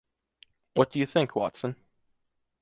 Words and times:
What 0.73 0.91
do 0.91 0.97
you 0.97 1.05
think, 1.05 1.35
Watson? 1.35 1.75